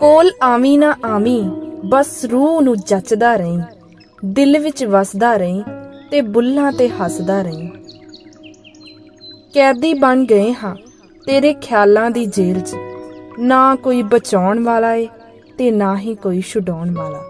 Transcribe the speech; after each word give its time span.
ਕੋਲ 0.00 0.30
ਆਵੀਂ 0.42 0.78
ਨਾ 0.78 0.94
ਆਵੀਂ, 1.04 1.44
ਬਸ 1.84 2.24
ਰੂਹ 2.24 2.62
ਨੂੰ 2.62 2.76
ਜੱਚਦਾ 2.76 3.36
ਰਹੀਂ, 3.36 3.58
ਦਿਲ 4.24 4.58
ਵਿੱਚ 4.58 4.84
ਵਸਦਾ 4.84 5.36
ਰਹੀਂ 5.36 5.62
ਤੇ 6.10 6.20
ਬੁੱਲਾਂ 6.20 6.72
ਤੇ 6.72 6.88
ਹੱਸਦਾ 6.88 7.40
ਰਹੀਂ। 7.42 7.68
ਕੈਦੀ 9.54 9.94
ਬਣ 9.94 10.24
ਗਏ 10.24 10.52
ਹਾਂ 10.52 10.74
ਤੇਰੇ 11.26 11.52
ਖਿਆਲਾਂ 11.54 12.10
ਦੀ 12.10 12.24
ਜੇਲ੍ਹ 12.26 12.60
'ਚ, 12.60 12.74
ਨਾ 13.38 13.74
ਕੋਈ 13.74 14.02
ਬਚਾਉਣ 14.02 14.62
ਵਾਲਾ 14.64 14.94
ਏ 14.94 15.08
ਤੇ 15.58 15.70
ਨਾ 15.70 15.96
ਹੀ 15.98 16.14
ਕੋਈ 16.14 16.40
ਛੁਡਾਉਣ 16.40 16.94
ਵਾਲਾ। 16.94 17.22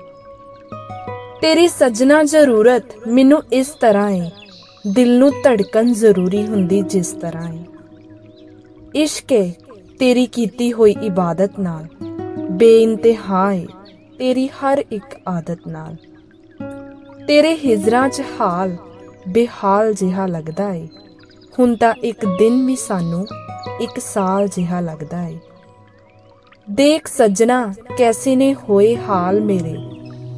ਤੇਰੀ 1.41 1.69
ਸੱਜਣਾ 1.69 2.23
ਜ਼ਰੂਰਤ 2.23 3.09
ਮੈਨੂੰ 3.09 3.43
ਇਸ 3.53 3.67
ਤਰ੍ਹਾਂ 3.81 4.11
ਏ, 4.11 4.31
ਦਿਲ 4.87 5.19
ਨੂੰ 5.19 5.31
ਧੜਕਣ 5.45 5.93
ਜ਼ਰੂਰੀ 5.93 6.47
ਹੁੰਦੀ 6.47 6.83
ਜਿਸ 6.83 7.13
ਤਰ੍ਹਾਂ 7.13 7.53
ਏ। 7.53 7.65
ਇਸ਼ਕ 8.95 9.33
ਏ 9.33 9.53
ਤੇਰੀ 9.99 10.27
ਕੀਤੀ 10.27 10.73
ਹੋਈ 10.73 10.97
ਇਬਾਦਤ 11.03 11.59
ਨਾਲ। 11.61 11.87
ਬੇਇੰਤਹਾ 12.57 13.53
ਏ 13.53 13.67
ਤੇਰੀ 14.19 14.49
ਹਰ 14.49 14.85
ਇੱਕ 14.93 15.21
ਆਦਤ 15.29 15.59
ਨਾਲ। 15.69 15.97
ਤੇਰੇ 17.27 17.57
ਹਿਜਰਾਂ 17.57 18.09
'ਚ 18.09 18.23
ਹਾਲ 18.41 18.77
ਬੇਹਾਲ 19.29 19.95
ਜਿਹਾ 19.95 20.27
ਲੱਗਦਾ 20.27 20.73
ਏ। 20.75 20.89
ਹੁਣ 21.59 21.77
ਤਾਂ 21.77 21.95
ਇੱਕ 22.05 22.27
ਦਿਨ 22.27 22.67
ਵੀ 22.67 22.77
ਸਾਨੂੰ 22.77 23.27
ਇੱਕ 23.81 24.01
ਸਾਲ 24.01 24.49
ਜਿਹਾ 24.49 24.81
ਲੱਗਦਾ 24.81 25.29
ਏ। 25.29 25.39
ਦੇਖ 26.71 27.07
ਸੱਜਣਾ, 27.07 27.75
ਕੈਸੇ 27.99 28.37
ਨੇ 28.37 28.55
ਹੋਏ 28.55 28.97
ਹਾਲ 28.97 29.41
ਮੇਰੇ। 29.41 29.77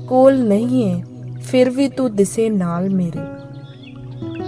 ਕੋਲ 0.09 0.39
ਨਹੀਂ 0.39 0.97
ਏ, 0.97 1.03
ਫਿਰ 1.43 1.71
ਵੀ 1.71 1.89
ਤੂੰ 1.89 2.17
ਦਿਸੇ 2.17 2.51
ਨਾਲ 2.51 2.91
ਮੇਰੇ। 2.91 3.21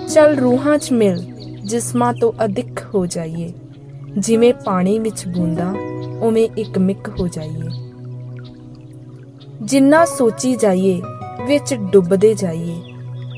ਚਲ 0.08 0.36
ਰੂਹਾਂ 0.36 0.78
'ਚ 0.78 0.92
ਮਿਲ, 0.92 1.18
ਜਿਸਮਾਂ 1.64 2.14
ਤੋਂ 2.14 2.32
ਅਧਿਕ 2.44 2.80
ਹੋ 2.94 3.06
ਜਾਈਏ। 3.06 3.52
ਜਿਵੇਂ 4.18 4.54
ਪਾਣੀ 4.54 4.98
ਵਿੱਚ 4.98 5.28
ਬੂੰਦਾ 5.28 5.74
ਉਵੇਂ 6.22 6.48
ਇੱਕ 6.56 6.78
ਮਿੱਕ 6.78 7.08
ਹੋ 7.20 7.28
ਜਾਈਏ। 7.28 7.68
ਜਿੰਨਾ 9.62 10.04
ਸੋਚੀ 10.04 10.56
ਜਾਈਏ, 10.56 11.02
ਵਿੱਚ 11.46 11.74
ਡੁੱਬਦੇ 11.74 12.34
ਜਾਈਏ। 12.34 12.82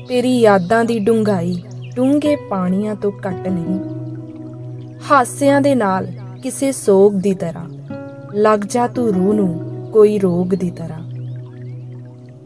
ਤੇਰੀ 0.07 0.39
ਯਾਦਾਂ 0.39 0.85
ਦੀ 0.85 0.99
ਡੂੰਘਾਈ 0.99 1.63
ਡੂੰਘੇ 1.95 2.35
ਪਾਣੀਆਂ 2.35 2.95
ਤੋਂ 2.95 3.11
ਘੱਟ 3.11 3.47
ਨਹੀਂ। 3.47 3.79
ਹਾਸਿਆਂ 5.11 5.61
ਦੇ 5.61 5.75
ਨਾਲ 5.75 6.07
ਕਿਸੇ 6.43 6.71
ਸੋਗ 6.71 7.13
ਦੀ 7.13 7.33
ਤਰ੍ਹਾਂ, 7.33 7.69
ਲੱਗ 8.33 8.59
ਜਾ 8.59 8.87
ਤੂੰ 8.87 9.13
ਰੂਹ 9.13 9.33
ਨੂੰ 9.33 9.61
ਕੋਈ 9.93 10.19
ਰੋਗ 10.19 10.47
ਦੀ 10.47 10.71
ਤਰ੍ਹਾਂ। 10.71 11.11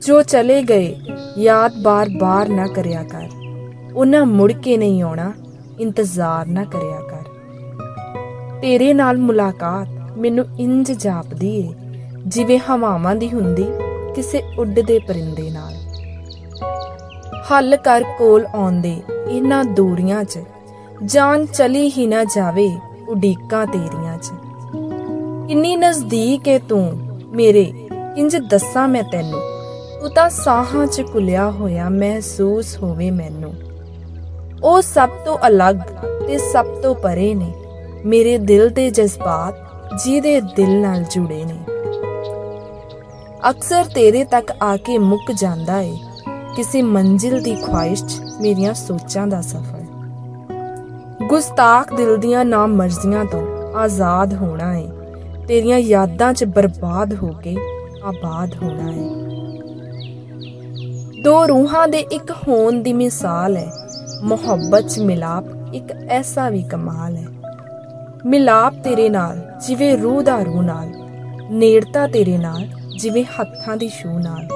ਜੋ 0.08 0.22
ਚਲੇ 0.22 0.64
ਗਏ, 0.64 0.96
ਯਾਦ 1.38 1.72
ਬਾਰ-ਬਾਰ 1.82 2.50
ਨਾ 2.50 2.68
ਕਰਿਆ 2.68 3.04
ਕਰ। 3.04 3.30
ਉਹਨਾਂ 3.96 4.26
ਮੁੜ 4.26 4.52
ਕੇ 4.52 4.78
ਨਹੀਂ 4.78 5.02
ਆਉਣਾ, 5.02 5.34
ਇੰਤਜ਼ਾਰ 5.80 6.46
ਨਾ 6.46 6.64
ਕਰਿਆ 6.64 7.02
ਕਰ। 7.02 7.24
ਤੇਰੇ 8.62 8.94
ਨਾਲ 8.94 9.18
ਮੁਲਾਕਾਤ 9.18 9.88
ਮੈਨੂੰ 10.18 10.46
ਇੰਜ 10.60 10.92
ਜਾਪਦੀ 10.92 11.56
ਏ, 11.60 11.74
ਜਿਵੇਂ 12.28 12.60
ਹਵਾਵਾਂ 12.60 13.16
ਦੀ 13.16 13.30
ਹੁੰਦੀ 13.30 13.66
ਕਿਸੇ 14.16 14.42
ਉੱਡਦੇ 14.60 15.00
ਪਰਿੰਦੇ 15.00 15.50
ਨਾਲ। 15.50 15.74
ਹੱਲ 17.52 17.76
ਕਰ 17.76 18.04
ਕੋਲ 18.18 18.46
ਆਉਂਦੇ 18.46 19.02
ਇਹਨਾਂ 19.30 19.64
ਦੂਰੀਆਂ 19.66 20.24
'ਚ, 20.24 20.40
ਜਾਨ 21.06 21.46
ਚਲੀ 21.46 21.90
ਹੀ 21.90 22.08
ਨਾ 22.08 22.24
ਜਾਵੇ 22.24 22.70
ਉਡੀਕਾਂ 23.10 23.68
ਤੇਰੀਆਂ 23.68 24.18
'ਚ। 24.18 24.32
ਕਿੰਨੀ 25.48 25.76
ਨਜ਼ਦੀਕ 25.76 26.48
ਏ 26.48 26.60
ਤੂੰ, 26.60 26.98
ਮੇਰੇ, 27.28 27.74
ਇੰਜ 28.18 28.36
ਦੱਸਾਂ 28.36 28.88
ਮੈਂ 28.88 29.04
ਤੈਨੂੰ, 29.04 29.42
ਤੂੰ 30.02 30.10
ਤਾਂ 30.10 30.30
ਸਾਹਾਂ 30.30 30.88
'ਚ 30.88 31.02
ਕੁਲਿਆ 31.02 31.50
ਹੋਇਆ 31.52 31.90
ਮਹਿਸੂਸ 31.90 32.78
ਹੋਵੇ 32.84 33.12
ਮੈਨੂੰ। 33.12 33.54
ਉਹ 34.64 34.82
ਸਭ 34.82 35.10
ਤੋਂ 35.26 35.38
ਅਲੱਗ 35.48 35.76
ਤੇ 36.28 36.38
ਸਭ 36.38 36.66
ਤੋਂ 36.66 36.96
ਪਰੇ 36.96 37.34
ਨੇ, 37.36 37.54
ਮੇਰੇ 38.06 38.38
ਦਿਲ 38.38 38.70
ਦੇ 38.70 38.90
ਜਜ਼ਬਾਤ 38.90 39.67
ਜਿਹਦੇ 39.96 40.42
ਦਿਲ 40.42 40.82
ਨਾਲ 40.82 41.04
ਜੁੜੇ 41.04 41.44
ਨੇ। 41.46 41.58
ਅਕਸਰ 43.50 43.84
ਤੇਰੇ 43.86 44.24
ਤੱਕ 44.24 44.52
ਆ 44.62 44.78
ਕੇ 44.78 44.98
ਮੁੱਕ 44.98 45.32
ਜਾਂਦਾ 45.32 45.80
ਏ 45.82 45.98
ਕਿਸੇ 46.56 46.82
ਮੰਜ਼ਿਲ 46.82 47.42
ਦੀ 47.42 47.56
ਖੁਆਇਸ਼ 47.56 48.04
'ਚ 48.04 48.22
ਮੇਰੀਆਂ 48.42 48.74
ਸੋਚਾਂ 48.74 49.28
ਦਾ 49.28 49.42
ਸਫ਼ਰ। 49.42 49.86
ਗੁਸਤਾਖ 51.28 51.94
ਦਿਲ 51.94 52.18
ਦੀਆਂ 52.18 52.46
ਨਾ 52.46 52.66
ਮਰਜ਼ੀਆਂ 52.66 53.26
ਤੋਂ 53.26 53.42
ਆਜ਼ਾਦ 53.76 54.34
ਹੋਣਾ 54.34 54.74
ਏ, 54.76 54.88
ਤੇਰੀਆਂ 55.48 55.80
ਯਾਦਾਂ 55.80 56.34
'ਚ 56.34 56.44
ਬਰਬਾਦ 56.44 57.14
ਹੋ 57.14 57.30
ਕੇ 57.44 57.56
ਆਬਾਦ 58.04 58.56
ਹੋਣਾ 58.64 58.92
ਏ। 58.92 59.10
ਦੋ 61.22 61.48
ਰੂਹਾਂ 61.48 61.88
ਦੇ 61.88 62.00
ਇੱਕ 62.00 62.32
ਹੋਣ 62.32 62.82
ਦੀ 62.84 62.94
ਮਿਸਾਲ 62.94 63.58
ਹੈ 63.58 63.72
ਮੁਹੱਬਤ 64.24 64.88
'ਚ 64.88 65.00
ਮਿਲਾਪ 65.00 65.46
ਇੱਕ 65.74 65.92
ਐਸਾ 66.10 66.50
ਵੀ 66.50 66.64
ਕਮਾਲ 66.64 67.16
ਹੈ 67.16 67.26
ਮਿਲਾਪ 68.26 68.74
ਤੇਰੇ 68.84 69.10
ਨਾਲ, 69.10 69.52
ਜਿਵੇਂ 69.68 69.98
ਰੂਹ 69.98 70.24
ਦਾ 70.24 70.44
ਰੂਹ 70.44 70.64
ਨਾਲ। 70.64 70.90
ਨੇੜਤਾ 71.52 72.08
ਤੇਰੇ 72.08 72.38
ਨਾਲ, 72.38 72.68
ਜਿਵੇਂ 72.98 73.24
ਹੱਥਾਂ 73.24 73.78
ਦੀ 73.78 73.90
ਛੂ 73.90 74.20
ਨਾਲ। 74.20 74.48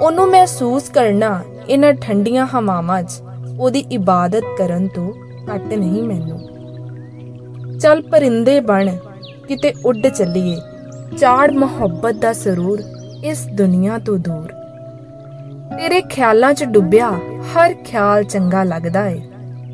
ਉਹਨੂੰ 0.00 0.28
ਮਹਿਸੂਸ 0.28 0.88
ਕਰਨਾ, 0.88 1.40
ਇਹਨਾਂ 1.68 1.92
ਠੰਡੀਆਂ 1.92 2.46
ਹਵਾਵਾਂ 2.46 3.02
'ਚ, 3.02 3.10
ਉਹਦੀ 3.60 3.80
ਇਬਾਦਤ 3.80 4.42
ਕਰਨ 4.58 4.88
ਤੋਂ 4.88 5.12
ਘੱਟ 5.54 5.74
ਨਹੀਂ 5.74 6.02
ਮੈਨੂੰ। 6.02 6.40
ਚੱਲ 7.78 8.02
ਪਰਿੰਦੇ 8.02 8.60
ਬਣ, 8.60 8.96
ਕਿਤੇ 9.48 9.72
ਉੱਡ 9.84 10.06
ਚੱਲੀਏ। 10.06 10.56
ਚਾੜ 11.18 11.50
ਮੁਹੱਬਤ 11.50 12.14
ਦਾ 12.14 12.32
ਸਰੂਰ 12.32 12.82
ਇਸ 13.24 13.46
ਦੁਨੀਆ 13.46 13.98
ਤੋਂ 13.98 14.18
ਦੂਰ। 14.18 14.52
ਤੇਰੇ 15.78 16.00
ਖਿਆਲਾਂ 16.00 16.54
'ਚ 16.54 16.64
ਡੁੱਬਿਆ, 16.64 17.10
ਹਰ 17.40 17.74
ਖਿਆਲ 17.84 18.24
ਚੰਗਾ 18.24 18.64
ਲੱਗਦਾ 18.64 19.06
ਏ। 19.06 19.22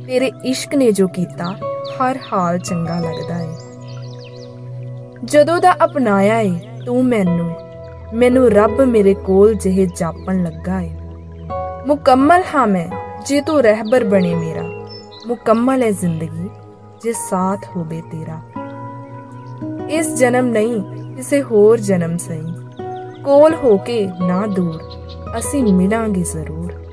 ਤੇਰੇ 0.06 0.32
ਇਸ਼ਕ 0.44 0.75
ਨੇ 0.75 0.92
ਜੋ 0.92 1.09
ਕੀਤਾ 1.09 1.54
ਹਰ 2.00 2.18
ਹਾਲ 2.32 2.58
ਚੰਗਾ 2.58 3.00
ਲੱਗਦਾ 3.00 3.40
ਏ। 3.40 3.54
ਜਦੋਂ 5.24 5.60
ਦਾ 5.60 5.74
ਅਪਣਾਇਆ 5.84 6.40
ਏ, 6.40 6.60
ਤੂੰ 6.86 7.04
ਮੈਨੂੰ 7.04 7.50
ਮੈਨੂੰ 8.14 8.50
ਰੱਬ 8.50 8.80
ਮੇਰੇ 8.80 9.14
ਕੋਲ 9.14 9.54
ਜਿਹੇ 9.54 9.88
ਜਾਪਣ 9.96 10.42
ਲੱਗਾ 10.42 10.80
ਏ। 10.80 10.90
ਮੁਕੰਮਲ 11.86 12.42
ਹਾਂ 12.54 12.66
ਮੈਂ, 12.66 12.88
ਜੇ 13.26 13.40
ਤੂੰ 13.40 13.62
ਰਹਿਬਰ 13.62 14.04
ਬਣੇ 14.04 14.34
ਮੇਰਾ। 14.34 14.62
ਮੁਕੰਮਲ 15.26 15.82
ਹੈ 15.82 15.90
ਜ਼ਿੰਦਗੀ, 15.90 16.50
ਜੇ 17.02 17.12
ਸਾਥ 17.12 17.66
ਹੋਵੇ 17.76 18.00
ਤੇਰਾ। 18.00 18.38
ਇਸ 19.90 20.14
ਜਨਮ 20.14 20.46
ਨਹੀਂ, 20.46 20.82
ਕਿਸੇ 21.16 21.42
ਹੋਰ 21.42 21.78
ਜਨਮ 21.78 22.16
ਸਹੀ। 22.16 22.54
ਕੋਲ 23.24 23.54
ਹੋ 23.54 23.76
ਕੇ 23.76 24.08
ਨਾ 24.26 24.46
ਦੂਰ, 24.46 24.82
ਅਸੀਂ 25.38 25.74
ਮਿਲਾਂਗੇ 25.74 26.22
ਜ਼ਰੂਰ। 26.22 26.89